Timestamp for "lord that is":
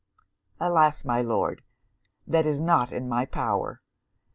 1.21-2.59